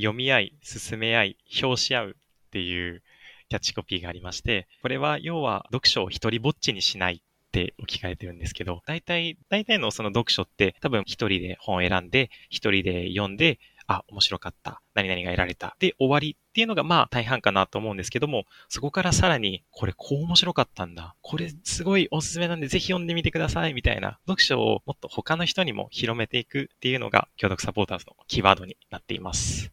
[0.00, 3.02] 読み合い、進め合い、表し合うっていう
[3.48, 13.58] キャッチコピーがありまして、これは要は読書を一人ぼっちにしないって置き換えてるんですけど、大体、大体のその読書って多分一人で本を選んで、一人で読んで、
[13.88, 14.80] あ、面白かった。
[14.94, 15.74] 何々が得られた。
[15.80, 21.16] で、終わりっていうのがまあ大半かなと思うんですけども、そこからさらに、これこう面白かったんだ。
[21.22, 23.74] これすごいおすすめなんでぜひ読んでみてください。
[23.74, 29.72] みたいな読書をもっと他の人にも広めていくっていうのが、共読サポーターズのキーワードになっています。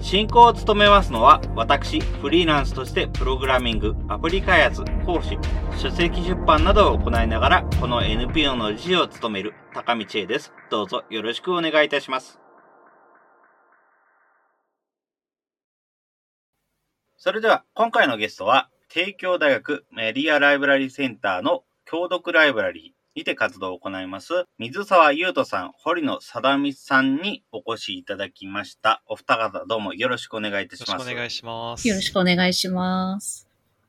[0.00, 5.38] 進行を務めますのは、私、フリーランスとしてプログラミング、アプリ開発、講師、
[5.78, 10.52] 書籍出版などを行いながら、この NPO の理事を務める高道恵です。
[10.70, 12.40] どうぞよろしくお願いいたします。
[17.18, 29.02] それでは、今回のゲストは、帝京大学メディアライブラリーセンターの共読ライブラリー、にて活動を行います、水沢優斗さん、堀野貞美さんにお越しいただきました。
[29.06, 30.90] お二方どうもよろしくお願いいたします。
[30.90, 31.88] よろしくお願いします。
[31.88, 33.48] よろしくお願いします。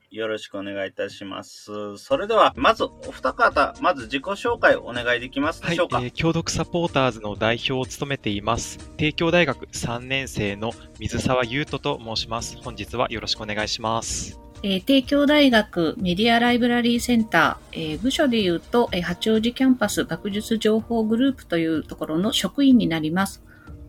[0.10, 1.98] よろしくお願いいたします。
[1.98, 5.98] それでは、まずお二方、まず自己紹介お願いできますでしょうか？
[5.98, 8.78] はい、えー、共読サポーターズの代表を務めています。
[8.98, 12.58] 帝京大学3年生の水沢優斗と申します。
[12.58, 14.38] 本日はよろしくお願いします。
[14.64, 23.44] えー、帝京大学メディアライブラリーセンター、えー、部署で言うと、えー、八王子キャンパス学術情報グループというところの職員になります。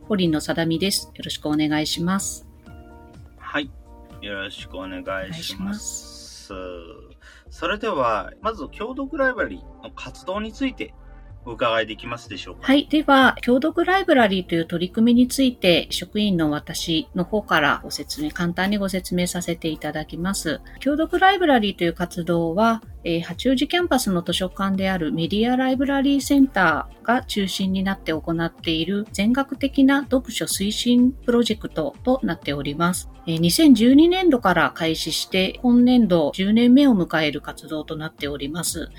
[0.09, 1.11] 堀野貞美です。
[1.15, 2.47] よろしくお願いします。
[3.37, 3.71] はい。
[4.23, 6.53] よろしくお願いします。
[6.53, 6.93] ます
[7.51, 10.95] それでは、まず、共同ライブラリーの活動について
[11.45, 12.61] お伺いできますでしょうか？
[12.63, 12.87] はい。
[12.89, 20.61] では、共読ライブラリーという取り組みについて、職員の私の方からご説明、簡単にご説明させていただきます。
[20.81, 33.11] 共読ライブラリーという活動は、えー、八王子キャンパスの図書館であるメディアライブラリーセンターが中心になって行っている全学的な読書推進プロジェクトとなっております。
[33.27, 38.91] えー、2012年度から開始して本年度10年目を迎える活動となっております。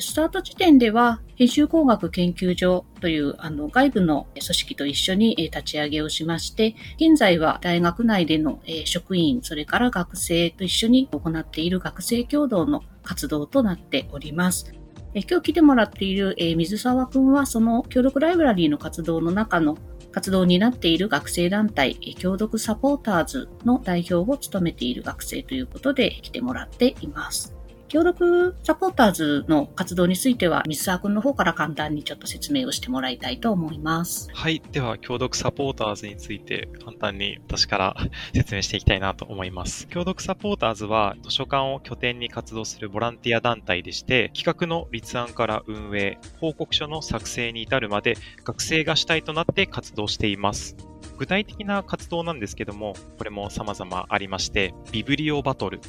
[0.00, 14.74] スタート時点では、編集工学研究所というあの外部の組織と一緒に立ち上げをしまして、現在は大学内での職員、それから学生と一緒に行っている学生共同の活動となっております。
[15.14, 19.78] 今日来てもらっている水沢くんは、その協力ライブラリーの活動の中の
[20.12, 27.57] 活動になっている学生団体、協力サポーターズの代表を務めている学生ということで来てもらっています。
[27.88, 34.28] 協力サポーターズの活動については、水沢君の方から簡単にちょっと説明をしてもらいたいと思います。
[34.34, 34.62] はい。
[34.72, 37.96] では、協力サポーターズについて簡単に私から
[38.34, 39.88] 説明していきたいなと思います。
[39.88, 50.76] 協力サポーターズは図書館を拠点に活動するボランティア団体でして、企画の立案から運営、報告書の作成に至るまで学生が主体となって活動しています。
[51.16, 55.80] 具体的な活動なんですけども、これも様々ありまして、ビブリオバトル、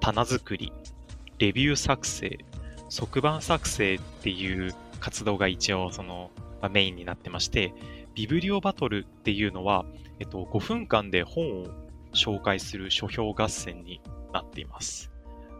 [0.00, 0.72] 棚作り、
[1.42, 2.38] レビュー作成、
[2.88, 6.30] 即版作成っていう活動が一応その、
[6.60, 7.74] まあ、メインになってまして、
[8.14, 9.84] ビブリオバトルっていうのは、
[10.20, 11.66] えっと、5分間で本を
[12.14, 14.00] 紹介する書評合戦に
[14.32, 15.10] なっています。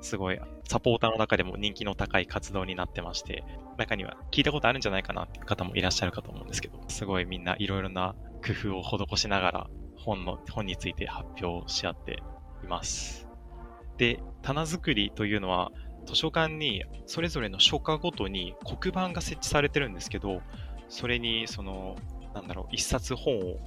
[0.02, 0.38] すごい、
[0.68, 3.42] サポーターの中でも人気の高い活動になってまして、
[3.76, 8.14] 中には聞いたことあるんじゃないかなっていう方もいらっしゃるかと思うんですけど、すごいみんないろいろな
[8.46, 12.22] 工夫を施しながら本の、本について発表し合って
[12.62, 13.21] います。
[14.02, 15.70] で、棚作りというのは、
[16.06, 20.42] 図書館にそれぞれの書家ごとに黒板が設置されてるんですけど、
[20.88, 21.94] それにその、
[22.34, 23.58] なんだろう、一冊本を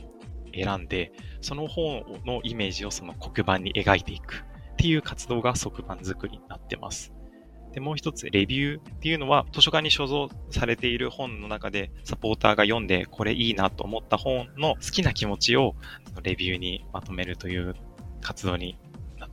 [0.54, 4.44] 選んで、その本のイメージをその黒板に描いていく
[4.74, 7.14] っていう活動が黒板作りになってます。
[7.72, 15.76] で、もう一つ、レビューっていうのは、図書館に所蔵されている本の中で、サポーターが読んで、これいいなと思った本の好きな気持ちを、
[16.24, 17.74] レビューにまとめるという
[18.20, 18.78] 活動に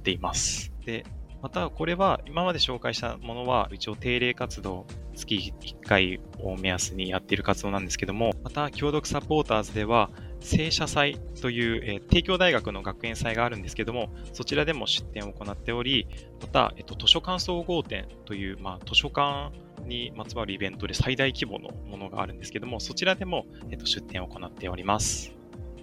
[0.03, 0.73] っています。
[0.85, 1.07] で、
[1.41, 10.11] またこれは今まで紹介したものは一応定例活動月1回を目安にやっている活動なんですけども、また共読サポーターズでは
[10.41, 16.07] 正社祭という、えー、帝京大学の学園祭があるんですけども、そちらでも出展を行っており、
[16.41, 19.53] また、えっと、図書館総合展という、まあ、図書館
[19.85, 25.33] にまつわるイベントで最大規模のものがあるんですけども、そちらでも、えっと、出展を行っております。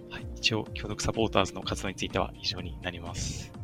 [0.09, 3.58] はい、一応、協力サポーターズの活動については以上になります。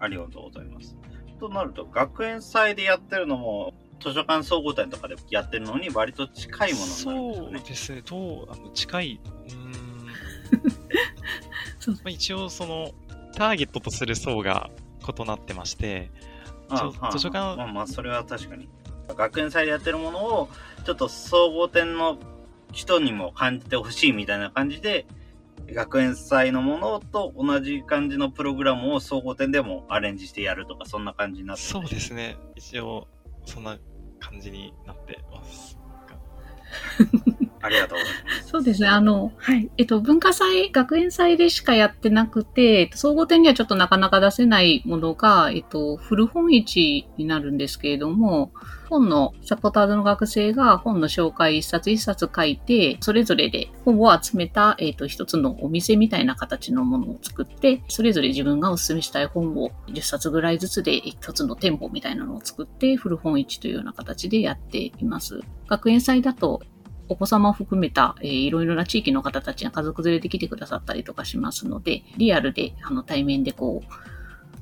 [0.00, 0.96] ありがとうございます。
[1.38, 7.58] となると、学園祭でやってるのも、図書館総合展とかでやってるのに割と近いものになるんですよね。
[7.58, 9.88] そうですね、どう、あの近い、うーん
[11.78, 12.92] そうまあ、一応、その、
[13.34, 14.70] ターゲットとする層が
[15.06, 16.10] 異なってまして、
[17.12, 18.68] 図書館まあまあ、それは確かに。
[19.08, 20.48] 学園祭でやってるものを、
[20.84, 22.18] ちょっと総合展の
[22.72, 25.06] 人にも感じてほしいみたいな感じで、
[25.66, 33.08] 学園祭のものと同じ感じのプログラムを総合点でもアレンジしてやるとか、そんな感じになってそうですね、一応、
[33.44, 33.78] そんな
[34.18, 35.78] 感じになってます。
[37.68, 38.48] ありがとうございます。
[38.48, 38.88] そうですね。
[38.88, 39.70] あの、はい。
[39.76, 48.50] えっと、文化祭、学園祭でしかやってなくて、総合展にはちょっとなかなか出せないものが、えっと、古本市になるんですけれども、
[48.88, 65.40] 本のサポーターズの学生が本の紹介一冊一冊書いて、それぞれで本を集めた、えっと、一つのお店みたいな形のものを作って、それぞれ自分がお勧めしたい本を10冊ぐらいずつで一つの店舗みたいなのを作って、古本市というような形でやっています。
[65.66, 66.62] 学園祭だと、
[67.08, 73.92] お子様を含めた、えーいろいろな地域の方たちが家族連れで来てくださったりとかしますので、リアルで、あの、対面でこう、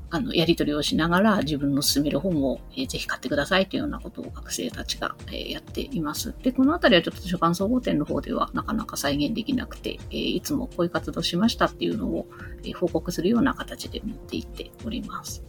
[0.09, 6.35] あの、やり取りをしながら自分の勧める本を、えーぜひ買ってくださいというようなことを学生たちが、えーやっています。
[6.43, 12.27] で、このあたりはちょっと図書館総合展の方ではなかなか再現できなくて、えーいつもこういう活動しましたっていうのを、
[12.63, 15.43] えー報告するような形で持っていっております。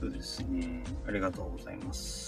[0.00, 0.84] そうですね。
[1.08, 2.23] ありがとうございます。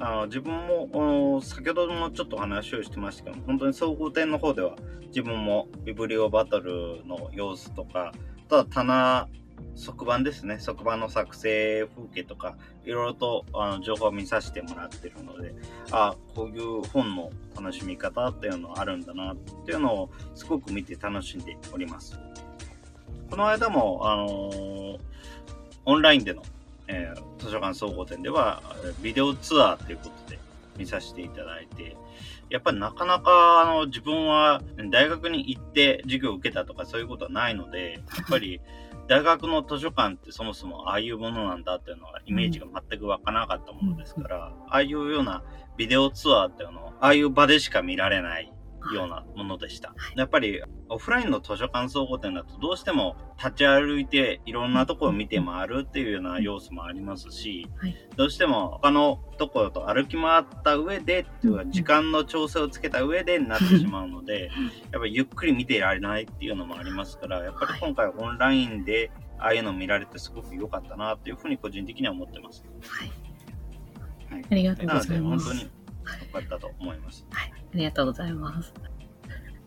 [0.00, 4.76] あの自分も先ほどもちょっと話をしてましたけど本当に総合展の方では
[5.06, 8.12] 自分もビブリオバトルの様子とか
[8.46, 9.28] あとは棚
[9.76, 15.54] 側板ですね側板の作成風景とかいろいろとあの情報を見させてもらってるので
[15.90, 22.18] あこういう本の楽しみ方っていうのはあるんだなっていうのをすごく見て楽しんでおります。
[23.30, 24.98] この間も、あのー
[25.86, 26.42] オンラインでの、
[26.86, 27.23] えー
[27.54, 30.38] 図書館総合展では、えービデオツアーということで
[30.76, 31.96] 見させていただいて、
[32.50, 34.60] やっぱりなかなか、あの、自分は
[34.90, 38.60] 大学に行って授業を受けたとかそういうことはないので、やっぱり
[39.06, 45.44] 大学の図書館ってそもそもああいうものなんだっていうのはイメージが全くわからなかったものですから、ああいうような
[45.76, 48.52] ビデオツアーっていうのを、ああいう場でしか見られない
[48.92, 49.94] ようなものでした。
[50.16, 64.50] やっぱりオフラインの図書館総合展だとどうしても立ち歩いていろんなところを見て回るっていうような要素もありますし、はいどうしても他のところと歩き回った上でっていうか時間の調整をつけた上でになってしまうので、
[64.92, 72.64] やっぱりゆっくり見ていられないっていうのもありますから、やっぱり今回オンラインでああいうの見られてすごく良かったなっていうふうに個人的には思ってます。
[72.88, 73.08] はい。
[73.08, 75.48] はいありがとうなのでございます。
[75.48, 75.70] 本当に
[76.26, 77.26] 良かったと思います。
[77.74, 78.72] ありがとうございます。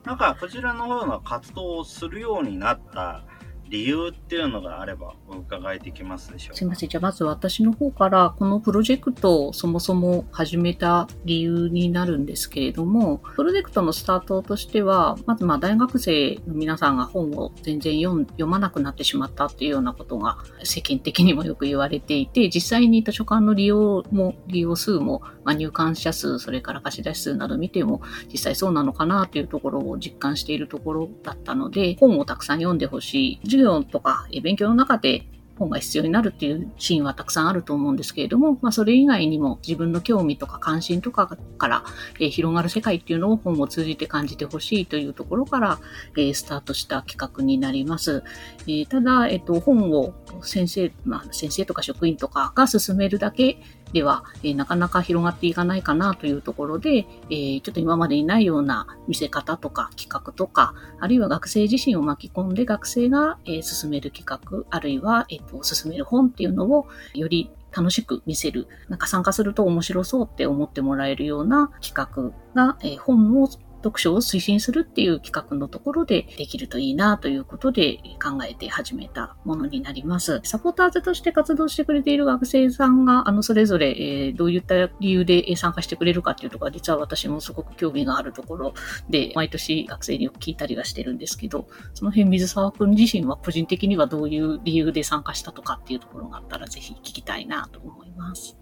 [0.05, 3.23] なんかこちらのような活動をするようになった
[3.69, 6.57] 理由っていうのがあればお伺いできますでしょうか？
[6.57, 6.89] すいません。
[6.89, 33.56] じゃあまず私の方からこのプロジェクトをそもそも始めた理由になるんですけれども、プロジェクトのスタートとしては、まずまあ大学生の皆さんが本を全然読まなくなってしまったっていうようなことが世間的にもよく言われていて、実際に図書館の利用も、利用数も、まあ、入館者数、それから貸し出し数など見ても実際そうなのかなというところを実感しているところだったので、本をたくさん読んでほしい。
[33.57, 41.83] 授業とかえ勉強の中で本が必要になるっていうシーンはたくさんあると思うんですけれども、まあ、それ以外にも自分の興味とか関心とかから、
[42.19, 45.79] えー広がる世界っていうのを本を通じて感じてほしいというところから、
[46.15, 48.23] えースタートした企画になります。
[48.67, 53.57] えーただ、えっと、本を先生、まあ、先生とか職員とかが進めるだけ
[53.93, 73.47] では、えーなかなか広がっていかないかなというところで、えーちょっと今までにないような見せ方とか企画とか、あるいは学生自身を巻き込んで学生が、えー進める企画、あるいは、えっと進める本っていうのをより楽しく見せる、なんか参加すると面白そうって思ってもらえるような企画が、えー本を
[73.83, 80.41] 読書を推進するっていう企画のところでできるといいなということで考えて始めたものになります。
[80.43, 88.73] サポーターズとして活動してくれている学生さんが、あの、それぞれ、えーどういった理由で参加してくれるかっていうところは、実は私もすごく興味があるところ
[89.09, 98.57] で、毎年学生によく聞いたりはしてるんですけど、その辺水沢くん自身は個人的にはどういう理由で参加したとかっていうところがあったら、ぜひ聞きたいなと思います。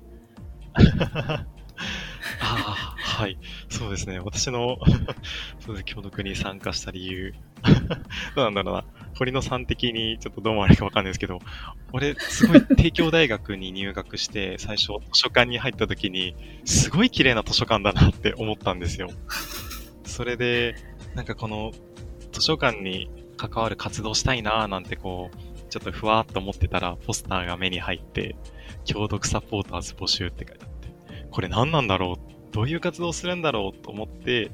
[2.42, 3.38] ああ、はい。
[3.70, 4.20] そうですね。
[4.20, 4.78] 私の、
[5.60, 7.34] そうです共読に参加した理由。
[8.36, 8.86] どうなんだろうな。
[9.18, 11.40] 堀野さん的にちょっとどうもあれかわかんないですけど、
[11.94, 19.10] 俺、すごい帝京大学に入学して、最初図書館に入った時に、すごい綺麗な図書館だなって思ったんですよ。
[20.04, 20.76] それで、
[21.16, 21.72] なんかこの
[22.32, 28.36] 図書館に関わる活動したいなーなんてこう、ちょっとふわーっと思ってたら、ポスターが目に入って、
[28.86, 30.75] 共読サポーターズ募集って書いてあって、
[31.36, 32.54] これ何なんだろう？
[32.54, 34.50] どういう活動するんだろうと思って、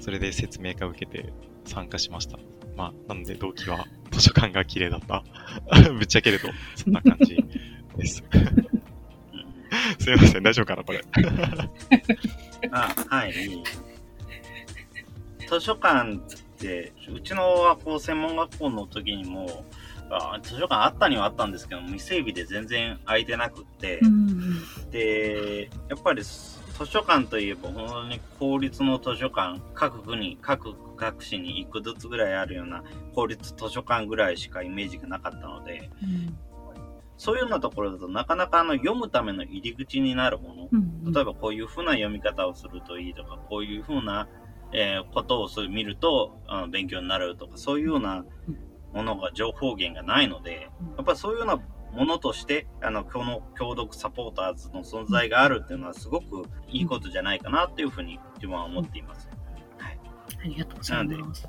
[0.00, 1.30] それで説明会を受けて
[1.66, 2.38] 参加しました。
[2.74, 5.22] まあ、なので動機は図書館が綺麗だった？
[5.92, 7.36] ぶっちゃけると、そんな感じ
[7.98, 8.24] です。
[9.98, 11.02] すいません、大丈夫かな、これ？
[12.72, 13.32] あ、はい。
[15.46, 16.18] 図書館っ
[16.58, 19.66] て、うちの学校、専門学校の時にも、
[20.10, 32.82] あ図書館あったにはあったんですけど、未整備で全然空いてなくって、うん、で、やっぱり図書館といえば本当に公立の図書館、各国、各各市に1個ずつぐらいあるような
[33.14, 36.36] 公立図書館ぐらいしかイメージがなかったので、うん、
[37.16, 40.76] そういうようなところだとなかなかあの読むための入り口になるもの、う
[41.10, 44.28] ん、例えばこういう風な読み方をするといいとか、こういう風な、
[44.72, 48.24] えー、ことを見るとあの勉強になるとか、そういうような
[48.96, 51.60] ものが情報源がないので、やっぱりそういうような
[51.92, 59.28] ものとして、あの、この共読サポーターズの存在があるっていうのはすごくいいことじゃないかなっていうふうに自分は思っています。
[59.76, 60.00] はい。
[60.40, 61.46] ありがとうございます。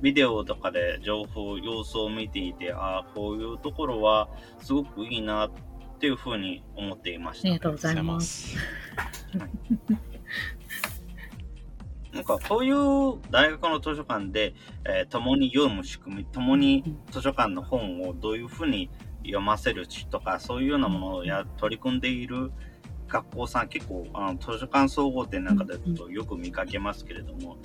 [0.00, 4.30] ビデオとかで情報、様子を見ていて、ああ、こういうところは
[4.62, 5.50] すごくいいなっ
[6.00, 7.48] ていうふうに思っていました。
[7.48, 8.56] ありがとうございます。
[12.18, 14.52] なんかそういう大学の図書館で、
[14.84, 18.90] えー、共に読む仕組み、共に図書館の本をどういうふうに
[19.22, 22.50] 読ませるとか、そういうようなものをや取り組んでいる
[23.06, 27.56] 学校さん結構あの図書館総合店なんかでとよく見かけますけれども、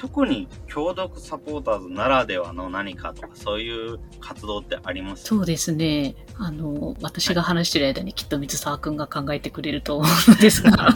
[0.00, 5.24] 特に共読サポーターズならではの何かとか、そういう活動ってあります？
[5.24, 6.14] そうですね。
[6.38, 10.88] あの、私が話してる間にきっと水沢くんが考えてくれると思うんですが、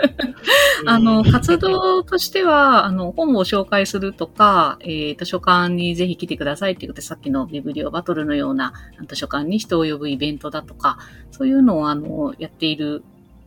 [0.86, 8.72] あの、活動としては、あの、本を紹介するとか、えー、図書館にぜひ来てくださいって言って、さっきのビブリオバトルのような
[9.06, 10.98] 図書館に人を呼ぶイベントだとか、
[11.32, 13.02] そういうのを、あの、やっている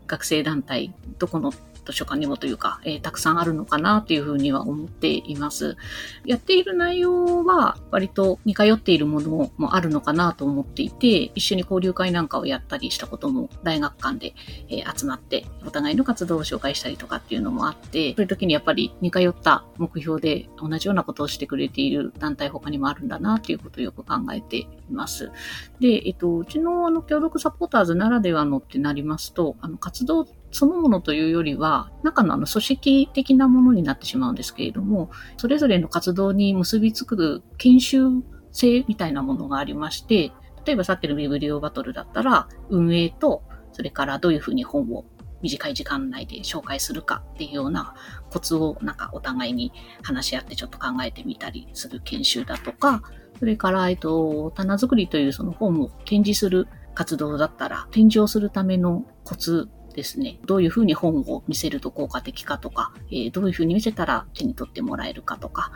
[0.06, 1.52] 学生団体、どこの
[1.86, 5.78] 図書館にもというか、えー、たくさんあるのかなというふうには思っています。
[6.26, 14.34] やっている内容は割と似通っているものもあるのかなと思っていて、一緒に交流会なんかをやったりしたことも大学間で、
[14.70, 25.32] えー、集まってお互いの活動を紹介したりとかっていうのもあって、そういう時にやっぱり似通った目標で同じようなことをしてくれている団体他にもあるんだなということをよく考えています。
[25.80, 40.32] で、えっと、うちのあの協力サポーターズならではのってなりますと、あの活動そのものというよりは、中のあの組織的なものになってしまうんですけれども、それぞれの活動に結びつく研修性みたいなものがありまして、
[40.66, 45.06] 例えばさっきのビブリオバトルだったら、運営と、それからどういうふうに本を
[45.42, 47.96] 短い時間内で紹介するかっていうような
[48.30, 49.72] コツをなんかお互いに
[50.04, 53.02] 話し合ってちょっと考えてみたりする研修だとか、
[53.40, 65.72] それから、えっと、棚作りというその本を展示する活動だったら、展示をするためのコツですね、どういうふうに本を見せると効果的かとか、えー、どういうふうに見せたら手に取ってもらえるかとか、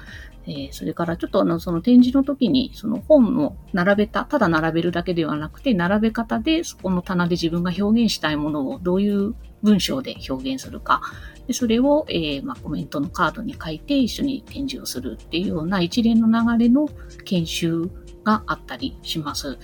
[0.48, 11.02] えー、それからちょっとあの、その展示の時に、その本を並べた、ただ並べるだけではなくて、並べ方で、そこの棚で自分が表現したいものをどういう文章で表現するか、
[11.48, 16.88] でそれを、えー、まあ、コメントのカードに書いて一緒に展示をするっていうような一連の流れの
[17.24, 17.90] 研修
[18.24, 19.58] があったりします。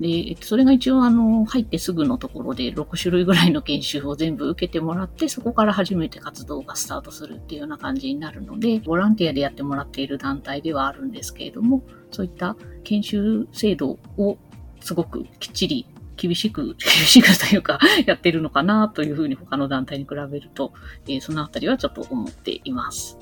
[0.00, 14.38] で、それが一応あの、入ってすぐのところで6種類ぐらいの研修を全部受けてもらって、そこから初めて活動がスタートするっていうような感じになるので、ボランティアでやってもらっている団体ではあるんですけれども、そういった研修制度を
[14.80, 15.86] すごくきっちり
[16.16, 20.72] 厳しく、厳しくというか、 やってるのかなというふうに他の団体に比べると、
[21.06, 23.18] えー、そのあたりはちょっと思っています。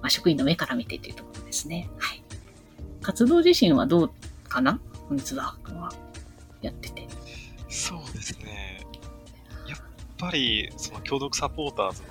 [0.00, 1.88] まあ、職員の目から見てというところですね。
[1.98, 2.22] はい。
[3.02, 4.10] 活動自身はどう
[4.48, 4.80] かな？
[5.08, 5.56] 本日は。
[6.62, 7.06] やってて。
[7.68, 8.80] そうですね。
[9.68, 9.78] やっ
[10.18, 12.08] ぱり、その共読サポーターズの、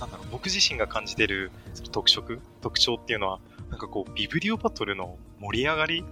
[0.00, 1.50] なんだろう、僕自身が感じてる
[1.92, 6.04] 特色、特徴っていうのは、なんかこう、ビブリオバトルの盛り上がり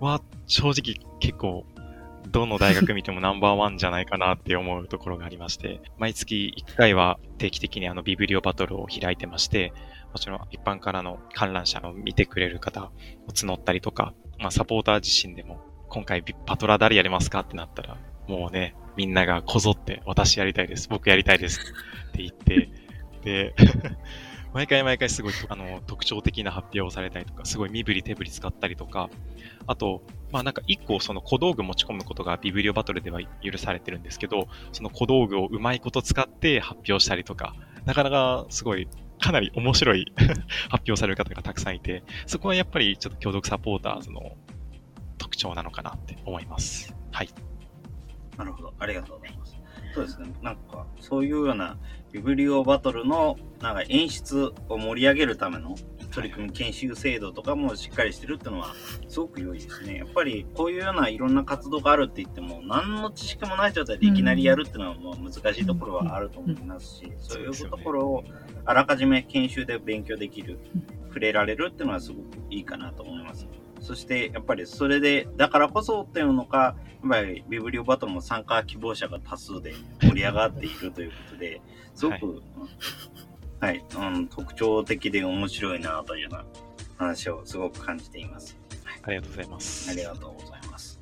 [0.00, 1.64] は、正直結構、
[2.30, 9.72] どの大学見てもナンバーワンじゃないかなって思うところがありまして、毎月1回は定期的にあのビブリオバトルを開いてまして、
[10.12, 12.90] もちろん一般からの観覧者の見てくれる方を
[13.32, 21.60] 募ったりとか、まあサポーター自身でも今回パトラ誰やりますかってなったら、もうね、みんながこぞって、私やりたいです、僕やりたいです
[22.10, 22.70] って言って、
[23.24, 23.54] で、
[24.54, 29.10] 毎回毎回すごいあの特徴的な発表をされたりとか、すごい身振り手振り使ったりとか、
[29.66, 30.02] あと、
[30.32, 37.54] まあなんか一個その小道具持ち込むことがビブリオバトルでは許されてるんですけど、その小道具をうまいこと使って発表したりとか、
[37.84, 38.88] なかなかすごい
[39.20, 40.12] かなり面白い
[40.70, 44.36] 発表される方がたくさんいて、そこはやっぱりちょっと共読サポーターズの
[45.18, 46.94] 特徴なのかなって思います。
[47.12, 47.28] はい。
[48.36, 48.72] なるほど。
[48.78, 49.56] ありがとうございます。
[49.94, 50.32] そうですね。
[50.42, 51.76] なんか、そういうような
[52.12, 55.74] ビブリオバトルのなんか演出を盛り上げるための
[56.12, 58.74] 取り組み研修制度とかもしっかりしてるっていうのは
[59.08, 59.96] すごく良いですね。
[59.96, 68.24] やっぱりこういうようないろんな活動があるって言っても何の知識もない状態でいきなりやるっていうのはもう難しいところはあると思いますし、そういうところを
[68.64, 70.58] あらかじめ研修で勉強できる、
[71.08, 73.46] 触れられるっていうのはすごくいいかなと思います。
[73.80, 81.60] そしてやっぱりそれで、だからこそっていうのか、やっぱりビブリオバトルも参加希望者が多数で盛り上がっているということで、
[81.94, 82.42] すごく、
[83.60, 86.44] はい、はい、うん、特徴的で面白いなというような
[86.96, 88.56] 話をすごく感じています。
[88.84, 89.90] はい、ありがとうございます。
[89.90, 91.00] ありがとうございます。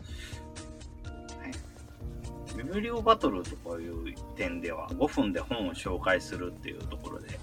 [1.40, 7.38] はい、ビブリオバトルとかいう点では、5分で本を紹介するっていうところで、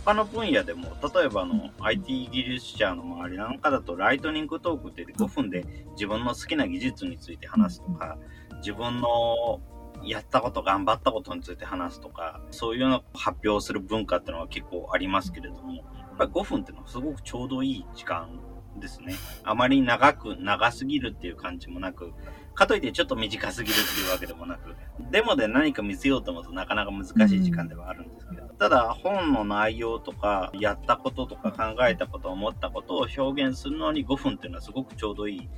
[0.00, 8.18] 他の分野でも、例えばあの IT 技術者の周りなんかだと、ライトニングトークって5分で自分の好きな技術について話すとか、
[8.58, 9.60] 自分の
[10.04, 18.38] やったこと、頑張ったことについて話すとか、そういうのを発表する文化っていうのは結構ありますけれども、やっぱり5分っていうのはすごくちょうどいい時間
[18.78, 19.14] ですね。
[19.44, 22.12] あまり長く、長すぎるっていう感じもなく、
[22.54, 24.74] かといってちょっと短すぎるっていうわけでもなく、
[25.10, 35.48] デモで何か見せようと思うとなかなか難しい時間ではあるんですけど、ただ本の内容とか、やったこととか考えたこと、思ったことを表現するのに5分っていうのはすごくちょうどいい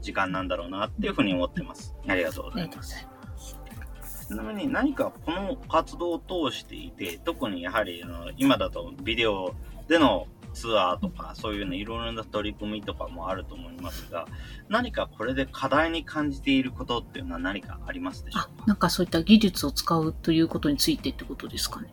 [0.00, 1.94] 時間なんだろうなっていうふうに思ってます。
[2.08, 3.06] ありがとうございます。
[4.28, 6.18] ちなみに何かこの活動を
[6.50, 8.02] 通していて、特にやはり
[8.38, 9.54] 今だとビデオ
[9.86, 14.26] でのツアーとか、そういうね、いろいろな取り組みとかもあると思いますが、
[14.68, 18.64] 何かこれで課題に感じていることっていうのは何かありますでしょうか？
[18.66, 21.92] なんかそういった技術を使うということについてってことですかね。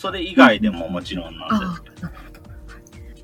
[0.00, 2.08] それ以外でももちろんなんですけど。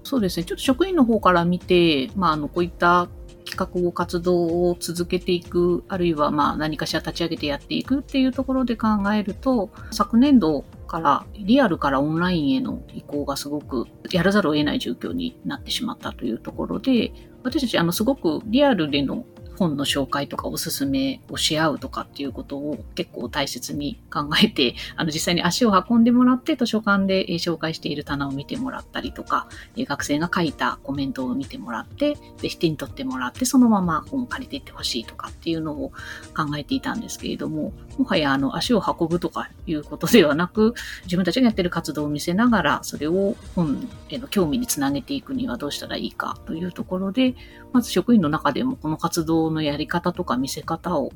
[0.02, 0.44] そうですね。
[0.44, 3.08] ちょっと職員の方から見て、まあ、あの、こういった
[3.46, 17.10] 企画を活動を続けていく、あるいはまあ何かしら立ち上げてやっていくっていうところで考えると、昨年度からリアルからオンラインへの移行がすごくやらざるを得ない状況になってしまったというところで、
[17.42, 19.24] 私たちあのすごくリアルでの
[19.56, 35.92] 本の紹介とかおすすめをし合うとかっていうことを結構大切に考えて、 あの実際に足を運んでもらって図書館で紹介している棚を見てもらったりとか、学生が書いたコメントを見てもらって、で、手に取ってもらって、そのまま本を借りていってほしいとかっていうのを
[36.34, 47.34] 考えていたんですけれども、もはやあの足を運ぶとかいうことではなく、自分たちがやってる活動を見せながら、それを本への興味につなげていくにはどうしたらいいかというところで、
[47.72, 51.12] まず職員の中でもこの活動のやり方とか見せ方を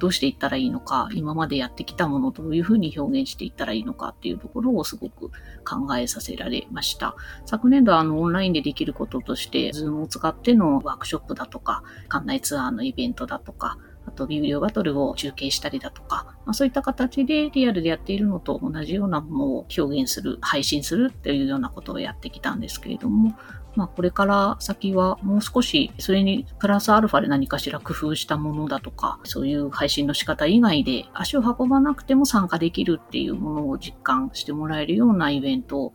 [0.00, 5.30] どうしていったらいいのか、今までやってきたものをどういうふうに表現していったらいいのかっていうところをすごく
[5.64, 7.14] 考えさせられました。
[7.46, 23.36] 昨年度あのオンラインでできることとして、ズームを使ってのワークショップだとか、館内ツアーのイベントだとか、あと、ビブリオバトルを中継したりだとか、まあ、そういった形でリアルでやっているのと同じようなものを表現する、配信するっていうようなことをやってきたんですけれども、
[23.76, 35.92] まあ、これから先はもう少し、それにプラスアルファで何かしら工夫したものだとか、そういう配信の仕方以外で足を運ばなくても参加できるっていうものを実感してもらえるようなイベントを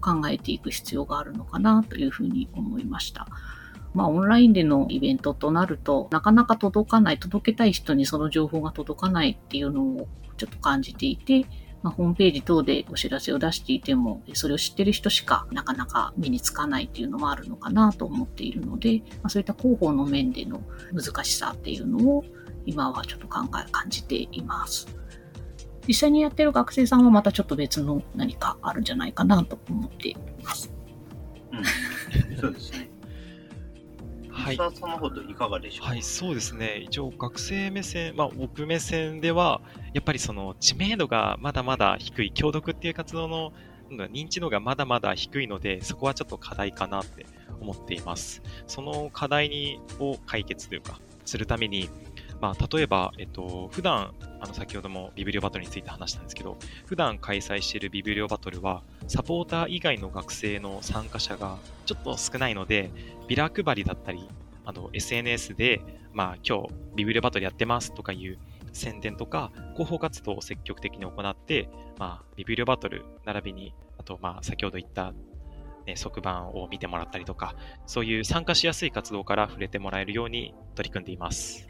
[0.00, 3.26] 考えていく必要があるのかなというふうに思いました。
[3.94, 11.46] まあ、オンラインでのイベントとなると、なかなか届かない、届けたい人にその情報が届かないっていうのをちょっと感じていて、
[11.82, 22.24] まあ、ホームページ等でお知らせを出していても、それを知ってる人しかなかなか目につかないっていうのもあるのかなと思っているので、まあ、そういった広報の面での難しさっていうのを
[22.66, 24.86] 今はちょっと考え、感じています。
[25.88, 30.72] 実際にやってる学生さんはまたちょっと別の何かあるんじゃないかなと思っています。
[31.52, 32.89] うん、そうですね。
[34.40, 36.78] はい、さんの方いかがでしょうはい、そうですね。
[36.78, 39.60] 一応学生目線、まあ僕目線では、
[39.92, 43.52] やっぱりその知名度がまだまだ低い、共読っていう活動の
[43.90, 47.26] 認知度がまだまだ低いので、そこはちょっと課題かなって
[47.60, 48.42] 思っています。
[48.66, 51.88] その課題にを解決というか、するために、
[52.40, 62.90] まあ、例えば、えっと、普段、あの、先ほどもビブリオバトルについて話したんですけど、普段開催しているビブリオバトルは、サポーター以外の学生の参加者がちょっと少ないので、
[63.28, 64.26] ビラ配りだったり、
[64.64, 68.38] あの、SNS で、まあ、今日ビブリオバトルやってますとかいう
[68.72, 75.12] 宣伝とか、広報活動を積極的に行って、まあ、ビブリオバトル並びに、あと、まあ、先ほど言った
[75.86, 77.54] ね、側板を見てもらったりとか、
[77.86, 81.66] そういう参加しやすい活動から触れてもらえるように取り組んでいます。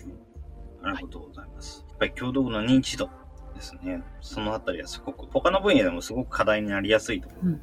[0.82, 1.84] ありがとうございます。
[1.88, 3.10] やっぱり共同の認知度
[3.54, 4.02] ですね。
[4.20, 7.58] そのあたりはすごく、他の分野でもすごく課題になりやすいところ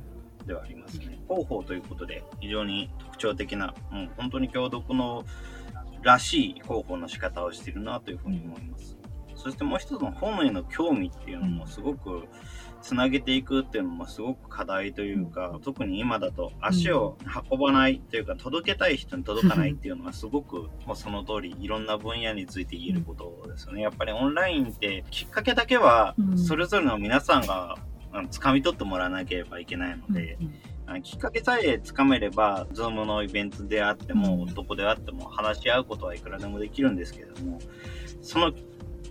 [0.45, 1.19] ではありますね。
[1.27, 5.23] 広報ということで非常に特徴的な、もう本当に共読の
[6.01, 8.97] らしい広報の仕方をしているなというふうに思います。
[9.36, 12.27] そしてもう一つの本への興味っていうのもすごく
[12.82, 17.18] つなげていくっていうのもすごく課題というか、特に今だと足を
[17.52, 23.82] 運ばないというか、届けたい人に届かないっていうのはすごく、もうその通りいろんな分野について言えることですよね。
[23.82, 27.78] やっぱりオンラインってきっかけだけはそれぞれの皆さんが
[28.32, 30.38] 掴み取ってもらわなければいけないので、
[31.04, 37.60] きっかけさえつかめれば、ズームのイベントであっても、どこであっても話し合うことはいくらでもできるんですけれども、
[38.22, 38.54] その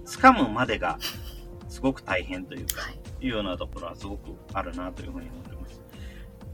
[0.07, 0.99] 掴むまでが
[1.69, 5.81] すごく大変というか、いうようなところはすごくあるなというふうに思ってます。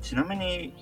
[0.00, 0.74] ちなみに、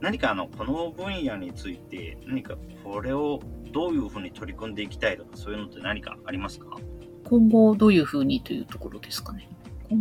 [0.00, 3.40] 何かあの、この分野について、何かこれを
[3.72, 6.76] どういうふうに取り組んでいきたいとか、そういうのって何かありますか？
[7.24, 9.48] 今後どういうふうにというところですかね。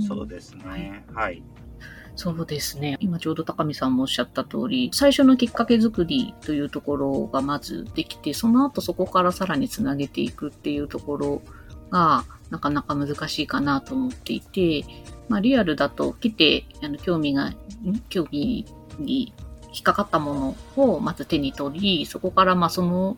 [0.07, 0.63] そうですね。
[0.65, 1.43] はい、はい
[2.17, 2.95] そうですね。
[3.01, 11.41] 今ちょうど高見さんもおっしゃった通り、最初のきっかけ作りというところがまずできて、その後そこからさらにつなげていくっていうところ
[11.91, 14.85] が、なかなか難しいかなと思っていて、
[15.29, 17.53] まあ、リアルだと来て、あの、興味が、
[18.09, 18.65] 興味
[18.99, 19.33] に
[19.75, 23.17] 引っかかったものをまず手に取り、そこからまあその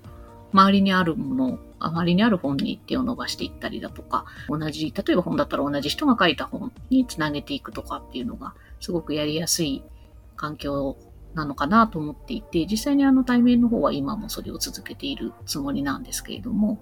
[0.53, 9.83] 周りにあるもの、周りにある本に手を伸ばしていったりだとか、同じ、例えば本だったら同じ人が書いた本につなげていくとかっていうのが、すごくやりやすい
[10.35, 10.97] 環境
[11.35, 16.81] なのかなと思っていて、実際にあの対面の方は今もそれを続けているつもりなんですけれども、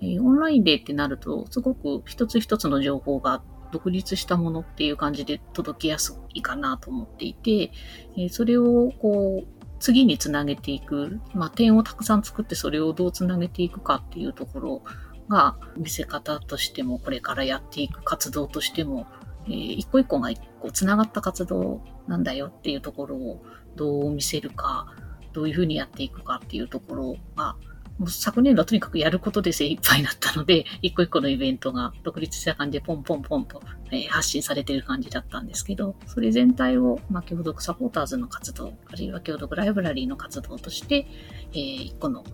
[0.00, 3.42] えー、オンラインでってなると、すごく一つ一つの情報が
[3.76, 7.70] 独立したものっていう感じで届きやすいかなと思っていて、
[8.16, 14.82] え、それをこう、次につなげていく、まあ、点をたくさん作ってそれをどうつなげていくかっていうところ
[15.28, 19.06] が、見せ方としても、これからやっていく活動としても、
[19.46, 23.44] えー、一個一個が一個つながった活動なんだよっていうところを
[23.76, 24.86] どう見せるか、
[25.34, 27.56] どういうふうにやっていくかっていうところが、
[27.98, 41.06] もう昨年度はとにかくやることで精一杯だったので、 一個一個のイベントが独立した感じでポンポンポンと、えー、発信されている感じだったんですけど、それ全体を、まあ、共読サポーターズの活動、あるいは共読ライブラリーの活動として、
[41.52, 42.24] えー、一個の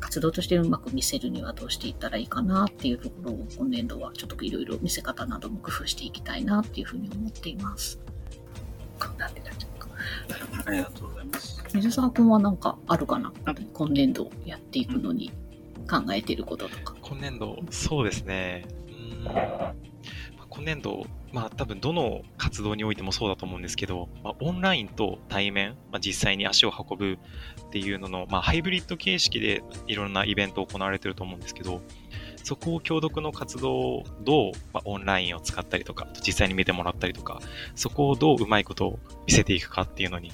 [0.00, 7.98] 活動としてうまく見せるにはどうしていったらいいかなっていうところを今年度はちょっといろいろ見せ方なども工夫していきたいなっていうふうに思っています。
[9.00, 9.73] こんなんで大丈夫。
[10.66, 11.64] ありがとうございます。
[11.74, 13.32] 水沢君は何かあるかな？
[13.72, 15.32] 今年度やっていくのに
[15.90, 16.94] 考えていることとか。
[17.02, 18.66] 今年度、そうですね。
[18.88, 19.94] うん
[20.50, 27.18] 今年度、まあ多分どの活動においてもそうだと思うんですけど、まあ、オンラインと対面、まあ、実際に足を運ぶ
[27.66, 31.82] っていうのの、まあ、ハイブリッド形式でいろんなイベントを行われてると思うんですけど、
[32.44, 37.40] そこを共読の活動をどう、まあ、オンラインを使ったりとか、実際に見てもらったりとか、
[37.74, 40.30] そこをどううまいことを見せていくかっていうのに、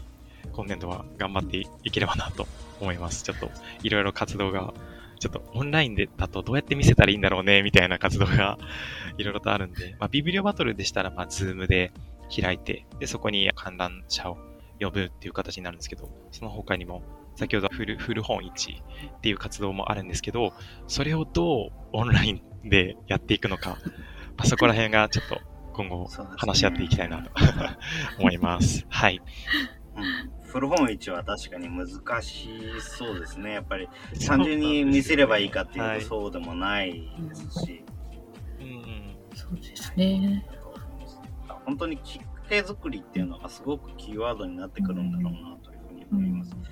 [0.52, 2.46] 今年度は頑張っていければなと
[2.80, 3.22] 思います。
[3.24, 3.50] ちょっと
[3.82, 4.74] いろいろ活動が
[5.20, 8.58] ちょっとオンラインでだとどうやって見せたらいいんだろうね、みたいな活動が
[9.18, 11.92] いろいろとあるんで、まあ、ビブリオバトルでしたら、まあ、ズームで
[12.34, 14.38] 開いて、で、そこに観覧者を
[14.80, 17.02] 呼ぶっていう形になるんですけど、その他にも、
[17.40, 18.82] 先ほどフル、フル本市
[19.16, 20.52] っていう活動もあるんですけど、
[20.86, 23.78] それをどうオンラインでやっていくのか、
[24.36, 25.40] まあ、そこら辺がちょっと
[25.72, 27.30] 今後話し合っていきたいなと
[28.20, 28.84] 思います。
[28.90, 29.22] はい。
[29.96, 31.86] うん古本市は確かに難
[32.22, 32.48] し
[32.80, 33.52] そうですね。
[33.52, 33.88] やっぱり
[34.26, 37.84] 単純に見せればいいかっていうとそうでもないですし。
[38.58, 40.44] うん、そうですね。
[41.64, 46.56] 本当にきっかけ作りっていうのがすごくキーワードになってくるんだろうなというふうに思います。
[46.56, 46.64] うんっ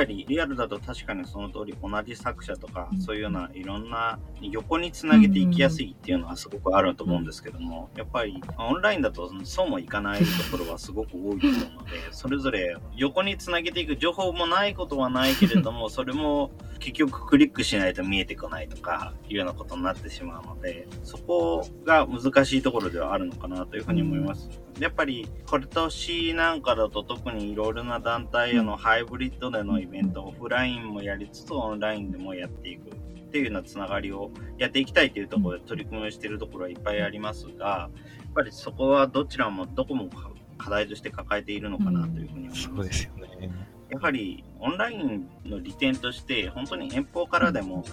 [0.00, 24.48] ぱりリアルだと確かにその通り同じ作者とか、そういうようないろんな横につなげていきやすいっていうのはすごくあると思うんですけども、やっぱりオンラインだとそうもいかないところはすごく多いと思うので、 それぞれ横につなげていく情報もないことはないけれども、 それも結局クリックしないと見えてこないとかいうようなことになってしまうので、そこが難しいところではあるのかなというふうに思います。
[24.80, 32.94] やっぱり今年なんかだと特にいろいろな団体へのハイブリッドでのイベント、オフラインもやりつつオンラインでもやっていくっ
[33.30, 37.90] ていうようなつながりをやっていきたいというところで取り組みをしているところはいっぱいありますが、や
[38.30, 40.08] っぱりそこはどちらもどこも
[40.56, 42.62] 課題として抱えているのかなというふうに思います。
[42.62, 43.50] そうですよね。
[43.90, 47.84] やはりオンラインの利点として本当に遠方からでも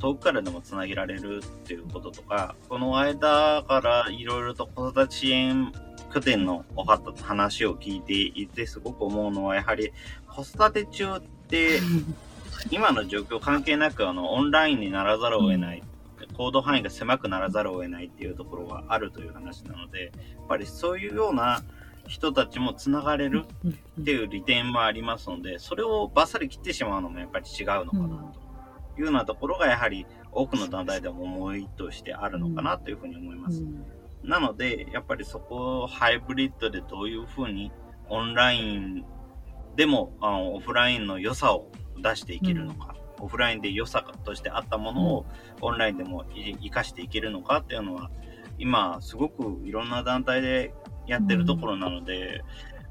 [0.00, 5.72] 遠くからでもつなげられるっていうこととか、この間からいろいろと子育て支援
[6.12, 9.92] 拠点のお話を聞いていてすごく思うのは、やはり
[10.28, 11.80] 子育て中って、
[12.70, 15.82] 今の状況関係なくあのオンラインにならざるを得ない、
[16.36, 20.12] 行動範囲が狭くならざるを得ないっていうところがあるという話なので、やっ
[20.48, 21.62] ぱりそういうような
[22.06, 23.70] 人たちもつながれるうん。
[23.70, 28.44] っていう利点もありますので、それをバッサリ切ってしまうのもやっぱり違うのかなと。
[28.96, 33.62] いうようなところがやはり多くの団体でも思いとしてあるのかなというふうに思います。
[33.62, 33.84] うん
[34.24, 37.70] なので、やっぱりそこをハイブリッドでどういうふうに
[38.08, 39.04] オンライン
[39.76, 45.26] でもあのオフラインの良さを出していけるのか、オフラインで良さとしてあったものを
[45.60, 48.10] オンラインでもい活かしていけるのかっていうのは、
[48.58, 50.74] 今すごくいろんな団体で
[51.06, 52.42] やってるところなので、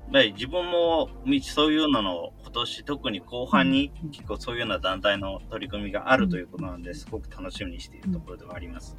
[0.03, 1.09] やっぱり自分も
[1.41, 8.95] そういうのを今年特に後半に結構そういうような団体の取り組みがあるということなのですごく楽しみにしているところではあります。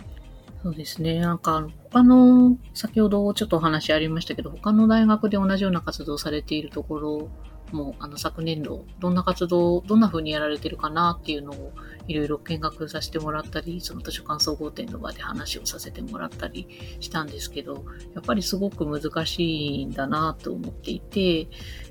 [0.64, 1.20] そうですね。
[1.20, 7.28] なんか、他の、先ほどちょっとお話ありましたけど、他の大学で同じような活動されているところ
[7.70, 11.72] も、あの、昨年度、どんな活動、どんな風にやられてるかなっていうのを、
[12.08, 16.66] いろいろ見学させてもらったり、その図書館総合展の場で話をさせてもらったり
[16.98, 21.46] したんですけど、やっぱりすごく難しいんだなと思っていて、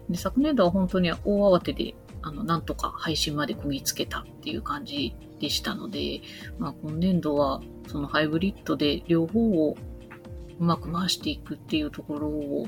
[0.09, 1.17] で昨年度は本当に大
[1.55, 6.21] 慌てで、あの、なんとか配信までこぎつけたっていう感じでしたので、
[6.57, 9.77] まあ、今年度は、そのハイブリッドで両方を
[10.59, 12.67] うまく回していくっていうところを、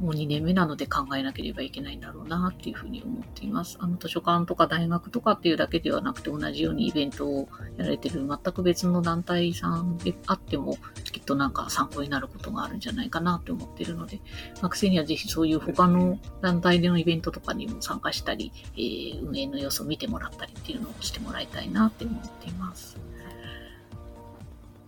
[0.00, 3.78] もう2年目なので考えなければいけないんだろうなっていうふうに思っています。
[3.80, 14.20] あの図書館とか大学とかっていうだけではなくて同じようにイベントをやられてる全く別の団体さんであってもきっとなんか参考になることがあるんじゃないかなって思ってるので
[14.60, 22.98] 学生にはぜひそういう他の団体でのイベントとかにも参加したり、えー運営の様子を見てもらったりっていうのをしてもらいたいなって思っています。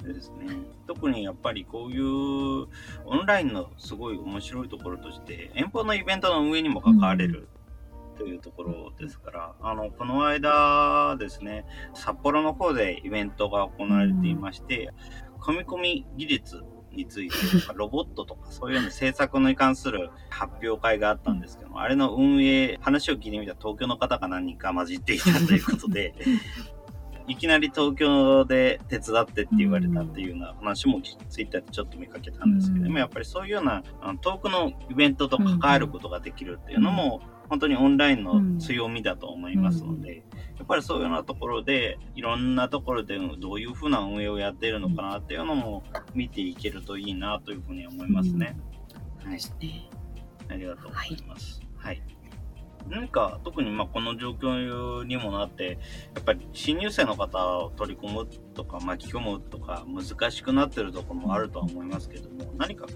[0.02, 0.46] でですね、
[0.87, 2.68] 特にやっぱりこういう
[3.04, 7.48] オンラインのすごい面白いところとして、遠方のイベントの運営にも関われる
[8.18, 14.90] というところですから、あの、この間ですね、札幌の方でイベントが行われていまして、
[15.40, 26.14] 組み込み技術についてとか、 ロボットとか、そういうの制作に関する発表会があったんですけども、あれの運営、話を聞いてみたら東京の方が何人か混じっていたということで、
[27.28, 33.82] いきなり東京で手伝ってって言われたっていうような話もツイッターでちょっと見かけたんですけども、うんやっぱりそういうような
[34.20, 40.24] 遠くのイベントと関わることができるっていうのも、本当にオンラインの強みだと思いますので、
[40.56, 48.46] やっぱりそういうようなところで、いろんなところでどういうふうな運営をやっているのかなっていうのも見ていけるといいなというふうに思いますね。
[48.46, 48.68] はい
[49.32, 49.88] ですね。
[50.48, 51.60] ありがとうございます。
[51.76, 52.02] はい。
[52.88, 55.78] 何か特にまあこの状況にもなって、
[56.14, 62.86] やっぱり新入生の方を取り込むとか巻き込むとか難しくなってるところもあるとは思いますけども、何か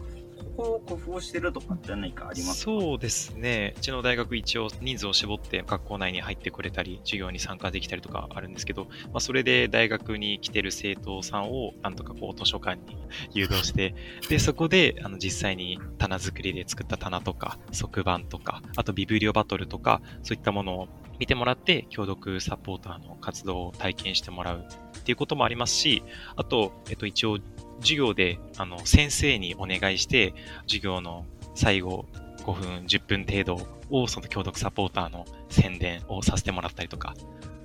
[0.57, 2.73] こを工夫してるとかって何かありますか？
[2.73, 3.75] そうですね。
[3.77, 12.97] うちの大学一応人数を絞って学校内に入ってくれたり、授業に参加できたりとかあるんですけど、まあ、それで大学に来てる生徒さんをなんとかこう図書館に
[13.33, 13.95] 誘導して、
[14.29, 20.89] で、そこであの実際に棚作りで作った棚とか、側板とか、あとビブリオバトルとか、そういったものを
[21.19, 24.65] 見てもらって、協読サポーターの活動を体験してもらう
[25.03, 26.03] っていうこともありますし、
[26.37, 27.39] あと、えっと、一応、
[27.81, 30.33] 授業で、あの、先生にお願いして、
[30.67, 32.07] 授業の最後
[32.45, 37.15] 5分、10分程度を、その協読サポーターの宣伝をさせてもらったりとか、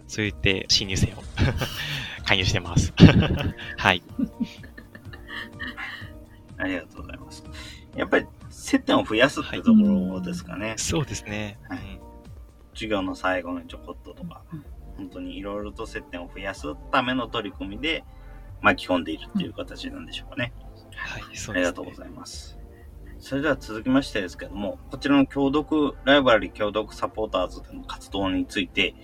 [0.08, 1.15] そう言って新入生を
[2.26, 2.93] 勧誘してます。
[3.78, 4.02] はい。
[6.58, 7.43] ありがとうございます。
[7.95, 10.73] やっぱり接点を増やすっていうところですかね。
[10.78, 11.60] そうですね。
[11.69, 12.08] はいうん
[12.78, 14.43] 授業の最後にちょこっととか、
[14.97, 18.03] 本当にいろいろと接点を増やすための取り組みで
[18.62, 20.53] 巻き込んでいるっていう形なんでしょうかね。
[20.95, 21.60] はい、そあうです、ね。
[21.60, 22.57] りがとうございます。
[23.19, 28.95] それでは続きましてですけども、こちらの共読、ライバラリー共読サポーターズでの活動について、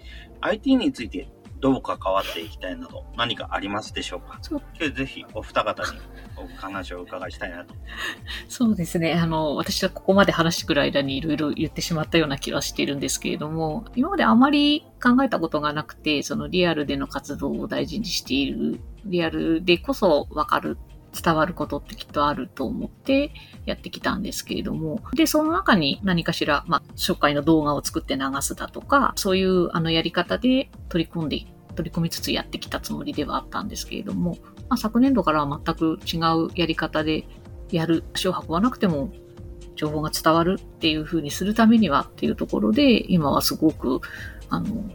[0.41, 1.29] IT について
[1.63, 4.37] どう関わっていきたいなど何かありますでしょうか？
[4.49, 5.97] 今日ぜひお二方に
[6.35, 7.73] お話をお伺いしたいなと。
[8.49, 9.13] そうですね。
[9.13, 20.77] あの、私はここまで話してくる間にいろいろ言ってしまったような気はしているんですけれども、今まであまり考えたことがなくて、そのリアルでの活動を大事にしている、リアルでこそわかる、
[21.13, 23.31] 伝わることってきっとあると思って
[23.65, 31.45] やってきたんですけれども、で、その中に何かしら、まあ、初回の動画を作って流すだとか、そういうあのやり方で取り込んで、
[31.75, 34.37] 取り込みつつやってきたつもりではあったんですけれども、
[34.69, 37.25] まあ、昨年度からは全く違うやり方で
[37.71, 39.11] やる、足を運ばなくても
[39.75, 44.01] 情報が伝わるっていう風にするためにはっていうところで、今はすごく、
[44.49, 44.89] あの、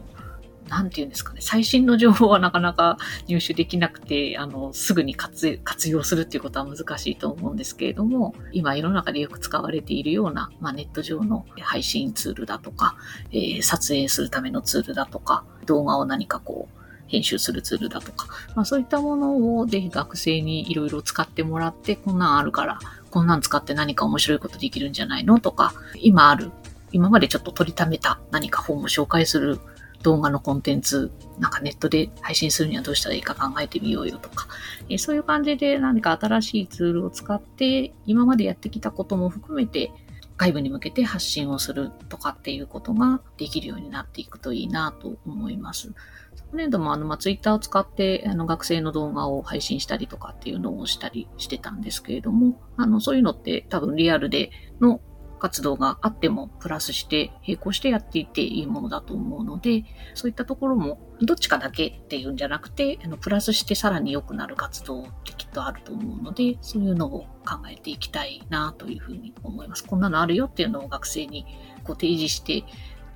[0.68, 5.58] なんていうんですかね、最新の情報はなかなか入手できなくて、あの、すぐに活
[5.90, 12.96] 用するっていうことは難しいと思うんですけれども、今世の中でよく使われているような、まあ、ネット上の配信ツールだとか、
[13.32, 16.78] えー撮影するためのツールだとか、動画を何かこう、
[17.08, 22.78] 編集するツールだとか、まあ、そういったものをぜひ学生にいろいろ使ってもらって、こんなんあるから、
[23.10, 26.52] こんなん使って何か面白いことできるんじゃないのとか、今ある、
[26.92, 29.58] 今までちょっと取りためた何か本を紹介する
[30.02, 34.46] 動画のコンテンツ、なんかネットで配信するにはどうしたらいいか考えてみようよとか、
[34.88, 39.92] えそういう感じで何か新しいツールを使って、今までやってきたことも含めて、
[40.36, 45.92] 外部に向けて発信をするとかっていうことができるようになっていくといいなと思います。
[46.36, 55.00] 昨年度もあの、まあ、ツイッターを使ってあの学生の動画を配信したりとかっていうのをしたりしてたんですけれども、あの、そういうのって多分リアルでの
[55.38, 69.84] 活動があってもプラスして並行してやっていっていいものだと思うので、そういったところもどっちかだけっていうんじゃなくて、あのプラスしてさらに良くなる活動ってきっとあると思うので、そういうのを考えていきたいなというふうに思います。
[69.84, 71.46] こんなのあるよっていうのを学生に
[71.84, 72.64] こう提示して、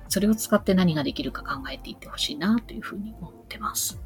[0.09, 3.99] それを使って何ができるか考えていってほしいなというふうに思ってます。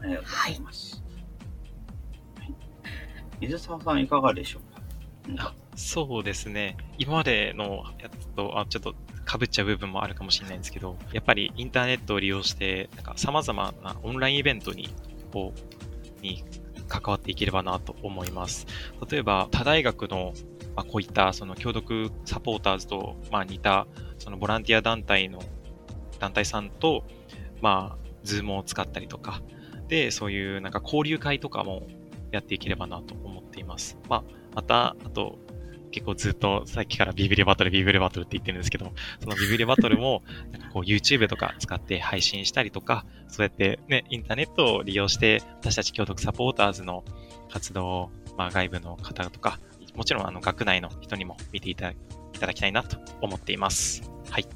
[0.00, 1.02] ありがとうございます。
[2.38, 2.54] はい、
[3.40, 4.60] 水沢さんいかがでしょ
[5.28, 5.54] うか？
[5.78, 6.76] そうですね。
[6.98, 8.94] 今までのやつと、あちょっと
[9.30, 14.88] 被っちゃう部分もあるかもしれないんですけど、やっぱりインターネットを利用して、なんか様々なオンラインイベントに、
[15.32, 16.44] こう、に
[16.88, 18.66] 関わっていければなと思います。
[19.08, 20.34] 例えば、他大学の、
[20.74, 23.86] まあ、こういったその共読サポーターズと、まあ、似た
[24.18, 25.38] そのボランティア団体の
[26.18, 27.04] 団体さんと、
[27.62, 29.42] まあ、ズームを使ったりとか、
[29.86, 31.86] で、そういうなんか交流会とかも
[32.32, 33.96] やっていければなと思っています。
[34.08, 34.24] まあ、
[34.56, 35.38] また、あと、
[35.98, 47.04] 結構ずっとさっきからビブリオバトル、ビブリオバトルって言ってるんですけど、そのビブリオバトルも、 なんかこう YouTube とか使って配信したりとか、そうやってね、インターネットを利用して、私たち共読サポーターズの
[47.50, 49.58] 活動を、まあ外部の方とか、
[49.96, 51.92] もちろんあの学内の人にも見ていた
[52.40, 54.08] だきたいなと思っています。
[54.30, 54.46] はい。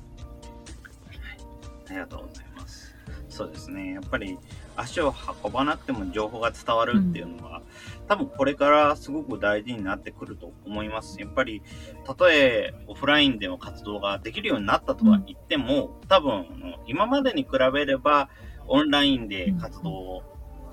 [1.88, 2.94] ありがとうございます。
[3.28, 3.94] そうですね。
[3.94, 4.38] やっぱり
[4.76, 11.20] 足を運ばなくても情報が伝わるっていうのは、うん、多分これからすごく大事になってくると思います。
[11.20, 11.62] やっぱり、
[12.04, 16.46] たとえオフラインでの活動ができるようになったとは言っても、多分、
[16.86, 18.28] 今までに比べれば、
[18.66, 20.22] オンラインで活動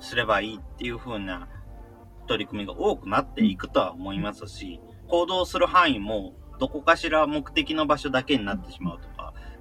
[0.00, 1.48] すればいいっていう風な
[2.26, 9.08] 取り組みが多くなっていくとは思いますし、行動する範囲もどこかしら目的の場所だけになってしまうと。
[9.08, 9.09] か、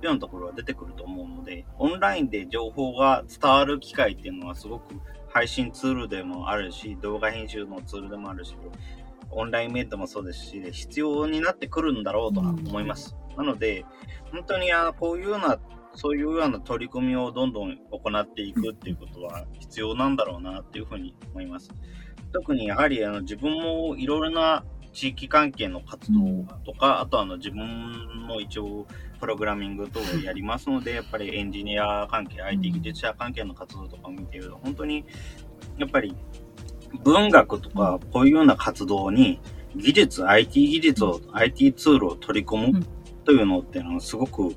[0.08, 4.96] ようなところは出てくると思うので、オンラインで情報が伝わる機会っていうのはすごく
[5.28, 8.56] 配信ツールでもあるし、動画編集のツールでもあるし、
[9.32, 13.16] オンラインメントもそうですし、必要になってくるんだろうとは思います。
[13.38, 13.86] なので、
[14.32, 15.60] 本当にあこういうような、
[16.00, 21.72] そういうような取り組みをどんどん行っていくっていうことは必要なんだろうなっていうふうに思います。
[22.32, 27.60] 特にやはりあの自分もいろいろな地域関係の活動とか、あとあの自分
[28.28, 28.88] も一応
[29.20, 35.04] プログラミング等をやりますので、やっぱりエンジニア関係、IT 技術者関係の活動とかを見ていると、本当に
[35.78, 36.16] やっぱり
[37.04, 39.42] 文学とかこういうような活動に
[39.76, 42.86] 技術、IT 技術を、IT ツールを取り込む
[43.26, 44.56] というのっていうのはすごく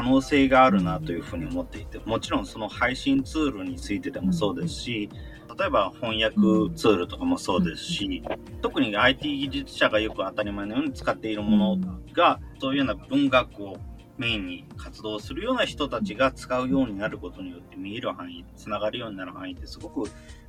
[0.00, 5.10] 可能性があるなというふうに思っていて、もちろんその配信ツールについてでもそうですし、
[5.58, 6.36] 例えば翻訳
[6.74, 8.22] ツールとかもそうですし、
[8.62, 13.76] 特に IT 技術者がよく当たり前のように使っているものが、そういうような文学を
[14.16, 20.04] メインに活動するような人たちが使うようになることによって見える範囲、つながるようになる範囲ってすごく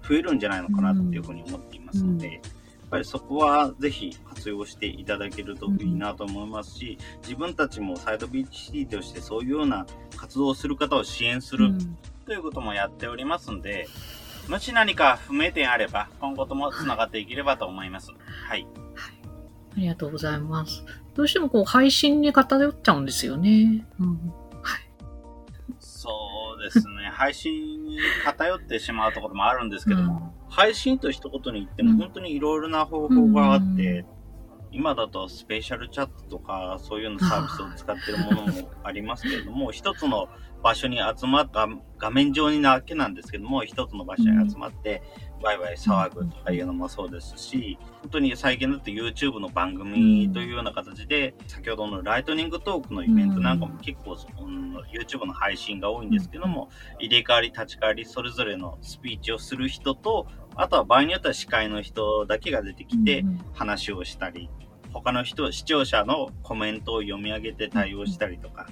[0.07, 2.41] 増えるんじゃないのかなっていうふうに思っていますので、やっ
[2.91, 11.73] ぱりそこはぜひ活用していただけるといいなと思いますし、自分たちもサイドビーチシティとしてそういうような活動をする方を支援する
[12.25, 13.87] ということもやっておりますので、
[14.49, 18.11] もし何か不明点あれば、今後とも繋がっていければと思います。
[18.11, 18.67] はい。
[18.95, 19.21] はい。
[19.77, 20.83] ありがとうございます。
[21.15, 23.85] どうしてもこう配信に偏っちゃうんですよね。
[23.99, 24.33] うん。
[26.61, 27.09] ですね。
[27.13, 34.05] 配信に偏ってしまうところもあるんですけども、うん、配信と一言に言っても本当にいろいろな方法があって、うん、
[34.71, 40.29] 今だとスペシャルチャットとかそういうのサービスを使ってるものもありますけれども、 一つの
[40.61, 45.01] 場所に集まった画面上にだけなんですけども、一つの場所に集まって、
[45.41, 64.49] ワイワイ騒ぐとかいうのもそうですし、本当に最近だと YouTube の番組というような形で、先ほどのライトニングトークのイベントなんかも結構、うん、YouTube の配信が多いんですけども、入れ替わり立ち替わりそれぞれのスピーチをする人と、あとは場合によっては司会の人だけが出てきて話をしたり、
[64.93, 68.67] 他の人、視聴者のコメントを読み上げて対応したりとか、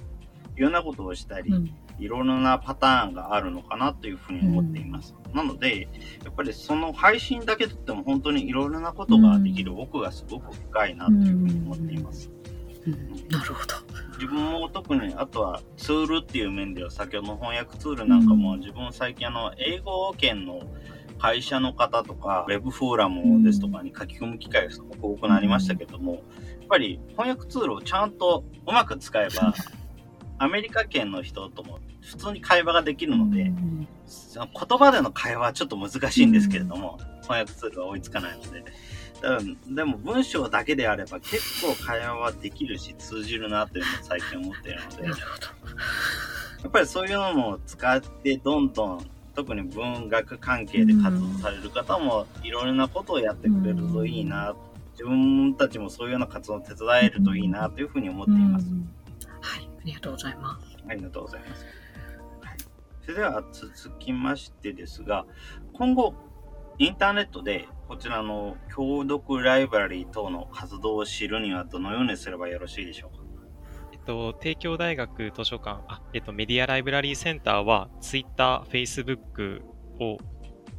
[0.60, 1.50] いうようなことをしたり、
[1.98, 5.14] いろいろなパターンがあるのかなというふうに思っています。
[5.30, 5.88] うん、なので、
[6.24, 12.30] やっぱりその配信だけとっても本当にいろいろなことができる奥がすごく深いなというふうに思っています。
[13.30, 13.74] なるほど。
[14.14, 20.60] 自分も特に、あとはツールっていう面では、先ほどの翻訳ツールなんかも、自分最近あの、英語圏の
[21.18, 26.22] 会社の方とか、ウェブフォーラムですとかに書き込む機会がすごく多くなりましたけども、やっ
[26.68, 29.54] ぱり翻訳ツールをちゃんとうまく使えば、
[30.40, 33.52] アメリカ圏の人とも普通に会話ができるので、
[34.06, 38.64] その言葉での会話はちょっと難しいんですけれども、翻訳ツールは追いつかないので。
[39.68, 45.12] でも文章だけであれば結構会話はできるし通じるなというのを最近思っているので、や
[46.68, 54.56] っぱりそういうのも使ってどんどん特に文学関係で活動される方もいろいろなことをやってくれるといいな、
[54.92, 58.64] 自分たちもそういうような活動を手伝えるといいなというふうに思っています。
[58.64, 58.74] はい、
[59.80, 60.76] ありがとうございます。
[60.88, 61.64] ありがとうございます。
[62.42, 62.56] はい、
[63.02, 65.24] それでは続きましてですが、
[65.72, 66.14] 今後、
[66.78, 73.24] インターネットでこちらの共読ライブラリー等の活動を知るにはどのようにすればよろしいでしょうか？
[73.92, 79.62] えっと、帝京大学図書館、あ、えっと、メディアライブラリーセンターは、Twitter、Facebook
[79.98, 80.16] を、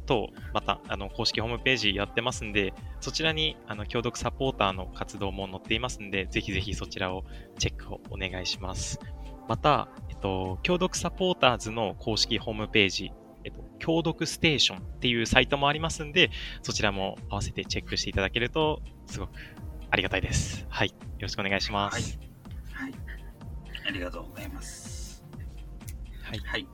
[0.02, 7.24] と、また、あの、公式ホームページやってますんで、そちらに、あの、共読サポーターの活動も載っていますんで、ぜひぜひそちらを
[7.58, 9.00] チェックをお願いします。
[9.48, 13.12] また、えっと、共読サポーターズの公式ホームページ、
[13.44, 16.30] えっと、共読ステーションっていうサイトもありますんで、
[16.62, 19.32] そちらも合わせてチェックしていただけると、すごく
[19.90, 20.66] ありがたいです。
[20.68, 20.88] はい。
[20.88, 22.18] よろしくお願いします。
[22.72, 22.92] はい。
[22.92, 22.94] はい、
[23.88, 25.24] ありがとうございます。
[26.22, 26.38] はい。
[26.38, 26.66] はい。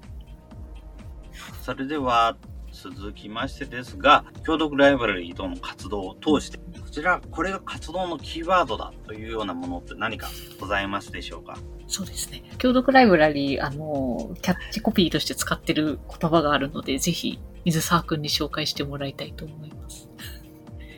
[1.63, 2.37] それでは、
[2.83, 10.29] 続きましてですが、共読ライブラリーとの活動を通して、こちら、これが活動のキーワードだというようなものって何か
[10.61, 11.59] ございますでしょうか？
[11.87, 12.43] そうですね。
[12.59, 20.09] 共読ライブラリー、あの、キャッチコピーとして使ってる言葉があるので、ぜひ、水沢くんに紹介してもらいたいと思います。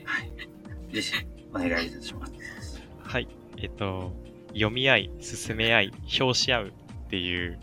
[0.05, 0.95] はい。
[0.95, 1.12] ぜひ、
[1.51, 2.33] お願いいたします。
[3.03, 3.28] はい。
[3.57, 4.12] えっと、
[4.49, 6.72] 読み合い、進め合い、表し合うっ
[7.09, 7.59] ていう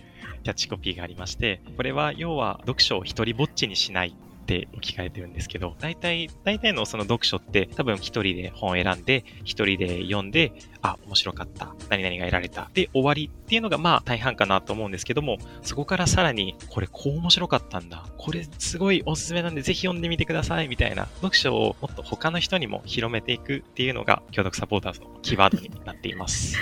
[0.47, 11.75] キャッチコピーがありまして、これは要は読書を一人ぼっちにしないって置き換えてるんですけど、大体、大体のその読書って多分一人で本を選んで、一人で読んで、あ、面白かった。
[11.89, 12.71] 何々が得られた。
[12.73, 18.05] で、終わりっていうのがまあ大半かなと思うんですけども、そこからさらに、これこう面白かったんだ。
[18.17, 20.69] これすごいおすすめなんでぜひ読んでみてください。
[20.69, 26.55] みたいな読書をもっと他の人にも広めていくっていうのが、共読サポーターズのキーワードになっています。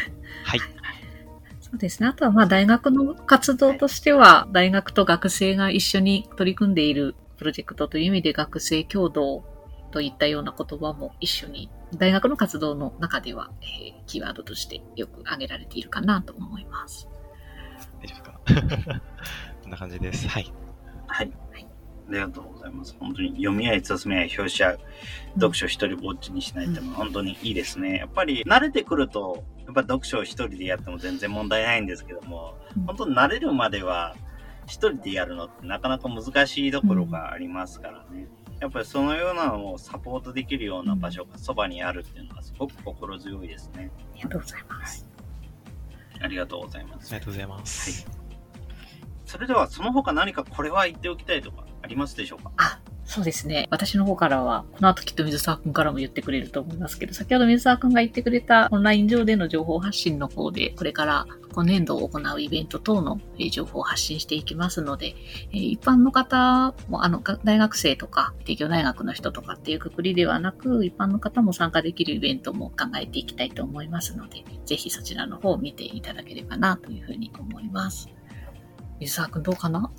[0.43, 0.59] はい。
[1.75, 2.07] そうですね。
[2.07, 9.43] あとはまあ大学の活動としては、大学と学生が一緒に取り組んでいるプロジェクトという意味で学生共同
[9.91, 17.09] といったような言葉も一緒に大学の活動の中では、えー、キーワードとしてよく挙げられているかなと思います。
[18.01, 18.39] 大丈夫か
[19.61, 20.29] こんな感じです。
[20.29, 20.53] はい。
[21.07, 21.31] はい。
[21.51, 21.67] はい
[22.07, 22.95] ありがとうございます。
[22.99, 24.79] 本当に読み合い、進め合い、表し合う、
[25.33, 27.97] 読書一人ぼっちにしないってのは本当にいいですね。
[27.97, 32.55] やっぱり慣れてくると、やっぱ読書を一人でやっても全然問題ないんですけども、
[32.85, 34.15] 本当に慣れるまでは
[34.67, 38.27] 一人でやるのってなかなか難しいところがありますからね。
[38.61, 43.91] やっぱりそのようなのをサポートできるような場所がそばにあるっていうのはすごく心強いですね。
[44.13, 45.07] ありがとうございます。
[46.21, 47.11] ありがとうございます。
[47.13, 48.05] ありがとうございます。
[48.05, 48.15] はい。
[49.25, 52.51] それではその他何かこれは言っておきたいとかありますでしょうか？
[52.57, 53.67] あ、そうですね。
[53.69, 65.15] 私の方からは、この後きっと水沢くんからも言ってくれると思いますけど、先ほど水沢くんが言ってくれたオンライン上での情報発信の方で、これから今年度を行うイベント等の情報を発信していきますので、
[65.51, 78.09] 一般の方も、あの、大学生とか、帝京大学の人とかっていうくくりではなく、一般の方も参加できるイベントも考えていきたいと思いますので、ぜひそちらの方を見ていただければなというふうに思います。
[78.99, 79.91] 水沢くんどうかな？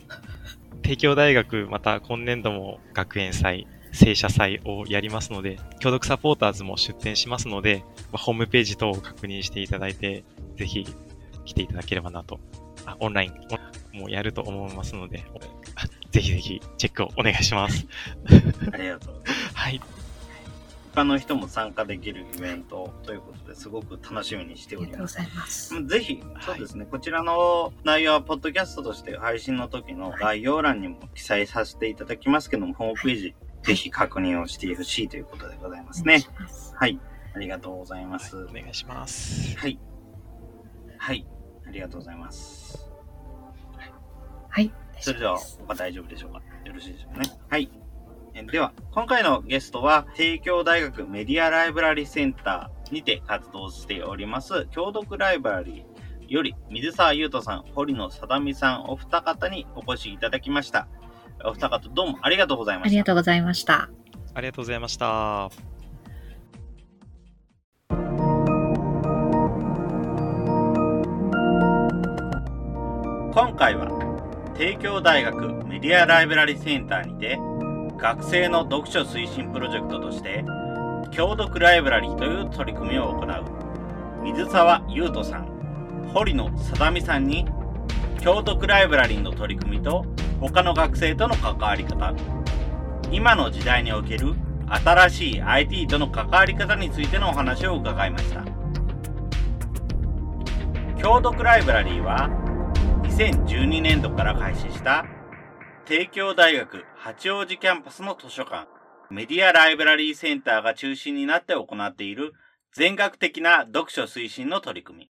[0.87, 10.23] 帝京大学、また今年度も学園祭、正社祭をやりますので、共読サポーターズも出展しますので、ホームページ等を確認していただいて、
[10.57, 10.87] ぜひ
[11.45, 12.39] 来ていただければなと。
[12.85, 13.33] あオンライ
[13.95, 15.25] ンもやると思いますので、
[16.13, 17.85] ぜひぜひチェックをお願いします。
[18.73, 19.23] ありがとう。
[19.55, 19.81] はい。
[20.97, 25.19] 他の人も参加できるイベントということですごく楽しみにしております。
[25.37, 36.25] ますぜひ、そうですね、はい、こちらの内容はポッドキャストとして配信の時の概要欄にも記載させていただきますけども、ホームページ、ぜひ確認をしてほしいということでございますね。
[36.75, 36.99] はい。
[37.35, 38.35] ありがとうございます。
[38.35, 39.55] はい、お願いします。
[39.59, 39.79] はい。
[40.97, 41.27] はい。
[41.67, 42.91] ありがとうございます。
[44.49, 44.73] はい。
[44.99, 45.39] それでは、
[45.69, 47.31] 他大丈夫でしょうかよろしいでしょうかね。
[47.51, 47.71] はい。
[48.45, 60.87] では、今回のゲストは、帝京大学メディアライブラリセンターにて活動しております、共読ライブラリーより、水沢優斗さん、堀野貞美さん、お二方にお越しいただきました。
[61.47, 62.89] お二方、どうもありがとうございました。
[62.89, 63.89] ありがとうございました。
[64.35, 65.51] ありがとうございました。
[73.33, 73.89] 今回は、
[74.59, 77.39] 帝京大学メディアライブラリセンターにて、
[77.99, 80.45] 学生の読書推進プロジェクトとして、
[81.17, 83.45] 共読ライブラリーという取り組みを行う、
[84.23, 85.47] 水沢優斗さん、
[86.13, 87.47] 堀野貞美さんに、
[88.23, 90.05] 共読ライブラリーの取り組みと
[90.41, 92.13] 他の学生との関わり方、
[93.11, 94.35] 今の時代における
[94.69, 98.43] 新しい IT との関わり方についてのお話を伺いました。
[101.01, 102.29] 共読ライブラリーは
[103.05, 105.07] 2012年度から開始した
[105.85, 108.67] 帝京大学八王子キャンパスの図書館
[109.11, 112.33] メディアライブラリーセンターが中心になって行っている
[112.73, 115.11] 全学的な読書推進の取り組み。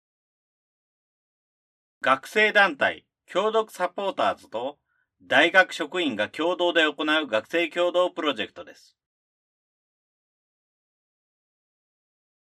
[2.01, 4.77] 学生団体共読サポーターズと
[5.23, 6.91] 大学職員が共同で行
[7.23, 8.97] う学生共同プロジェクトです。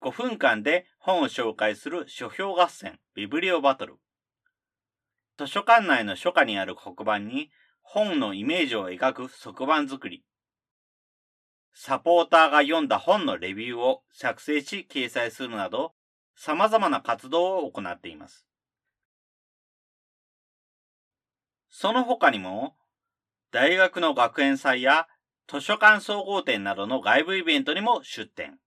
[0.04, 3.96] 5分間で本を紹介する書評合戦ビブリオバトル。
[5.38, 7.50] 図書館内の書家にある黒板に
[7.84, 10.24] 本のイメージを描く側板作り。
[11.74, 15.94] サポーターが読んだ本のレビューを作成し掲載するなど、
[16.36, 18.48] 様々な活動を行っています。
[21.70, 22.76] その他にも、
[23.52, 25.08] 大学の学園祭や
[25.48, 28.58] 図書館総合展などの外部イベントにも出展。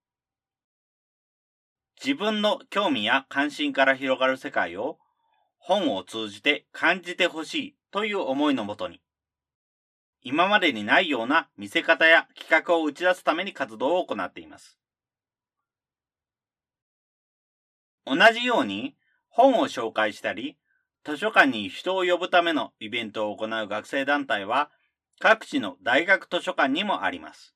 [2.03, 4.99] 自分の興味や関心から広がる世界を
[5.57, 9.01] 本を通じて感じてほしいという思いのもとに、
[10.29, 14.77] 今までにないような見せ方や企画を打ち出すために活動を行っています。
[18.05, 18.97] 同じように
[19.29, 20.57] 本を紹介したり、
[21.05, 24.69] 図書館に人を呼ぶためのイベントを行う学生団体は
[25.17, 27.55] 各地の大学図書館にもあります。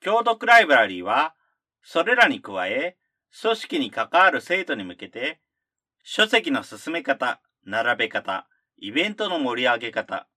[0.00, 1.34] 共読ライブラリーは、
[1.82, 2.96] それらに加え、
[3.40, 5.40] 組織に関わる生徒に向けて、
[6.04, 8.46] 書籍の進め方、並べ方、
[8.78, 10.28] イベントの盛り上げ方、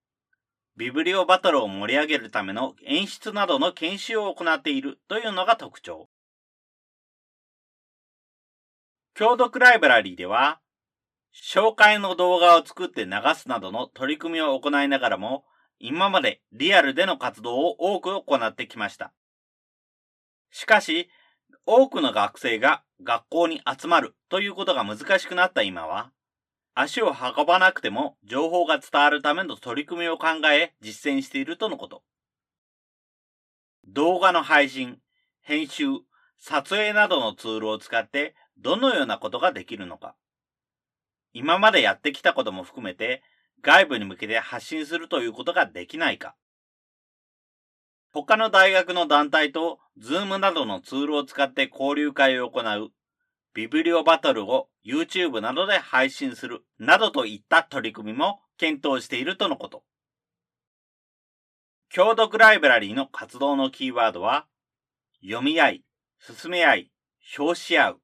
[0.77, 6.09] ビブリオバトルを盛り上げるための演出などの研修を行っているというのが特徴。
[9.17, 10.59] 共読ライブラリーでは、
[11.33, 15.45] 紹介の動画を作って流すなどの取り組みを行いながらも、
[15.79, 19.13] 今までリアルでの活動を多く行ってきました。
[20.51, 21.09] しかし、
[21.65, 26.11] 多くの学生が学校に集まるということが難しくなった今は、
[26.77, 32.03] 足を運ばなくても情報が伝わるための取り組みを考え実践しているとのこと。
[33.87, 34.99] 動画の配信、
[35.41, 35.85] 編集、
[36.37, 40.15] 撮影などのツールを使ってどのようなことができるのか。
[41.31, 43.23] 今までやってきたことも含めて
[43.61, 46.35] 外部に向けて発信するということができないか。
[48.11, 52.91] 他の大学の団体と Zoom などのツールを使って交流会を行う
[53.55, 59.85] ビブリオバトルを YouTube などで配信するなどといった取り組みも検討しているとのこと。
[61.93, 64.45] 共読ライブラリーの活動のキーワードは、
[65.23, 65.83] 読み合い、
[66.19, 66.91] 進め合い、
[67.39, 68.01] 表し合う。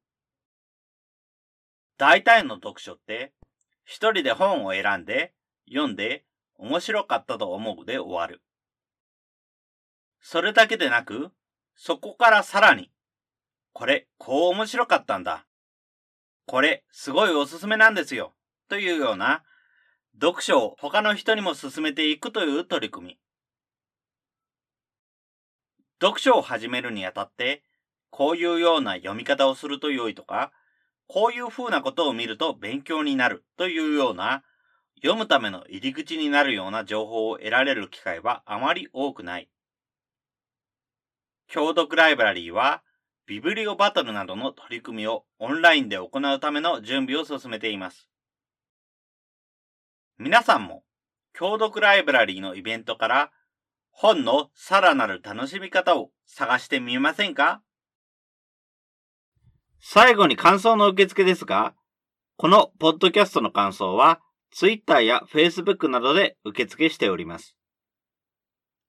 [1.97, 3.33] 大体の読書って、
[3.83, 5.33] 一人で本を選んで、
[5.67, 6.23] 読んで、
[6.55, 8.41] 面白かったと思うで終わる。
[10.21, 11.31] それだけでなく、
[11.75, 12.89] そこからさらに、
[13.73, 15.45] これ、こう面白かったんだ。
[16.45, 18.33] これ、すごいおすすめなんですよ。
[18.67, 19.43] というような、
[20.19, 23.19] 読書を他の人にも進めていくという取り組み。
[26.01, 27.63] 読書を始めるにあたって、
[28.09, 30.51] こういうような読み方をすると良いとか、
[31.07, 34.43] こういう風なことを見ると勉強になるというような、
[34.95, 39.49] 読むための入り口になるような情報を得られる機会はあまり多くない。
[41.51, 42.83] 共読ライブラリーは、
[43.27, 48.09] ビブリオバトルなどの取り組みをオンラインで行うための準備を進めています。
[50.17, 50.83] 皆さんも、
[51.37, 53.31] 共読ライブラリーのイベントから
[53.89, 57.61] 本のさらなる楽しみ方を探してみませんか？
[59.79, 61.73] 最後に感想の受付ですが、
[62.37, 64.19] このポッドキャストの感想は、
[64.51, 67.55] Twitter や Facebook などで受付しております。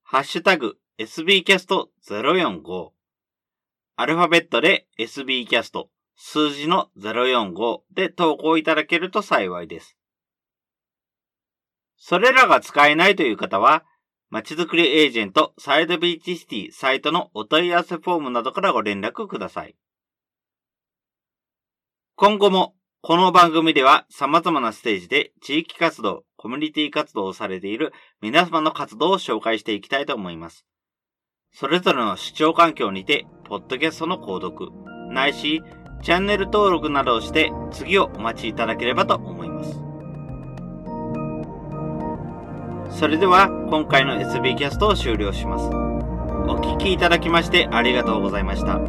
[0.03, 2.92] ハッシュタグ sbcast045
[3.95, 5.85] アルファベットで sbcast
[6.15, 9.97] 数字の045で投稿いただけると幸いです。
[11.97, 13.85] それらが使えないという方は、
[14.29, 19.75] まちづくりエージェントサイドビーチシティサイトのお問い合わせフォームなどからご連絡ください。
[22.15, 30.65] 今後もこの番組では様々なステージで地域活動、コミュニティ活動をされている皆様の活動を紹介していきたいと思います。
[31.53, 34.71] それぞれの視聴環境にて、ポッドキャストの購読、
[35.13, 35.61] ないし、
[36.01, 39.71] チャンネル登録などをして次をお待ちいただければと思います。
[42.99, 45.67] それでは今回の SB キャストを終了します。
[46.49, 48.79] お聴きいただきましてありがとうございました。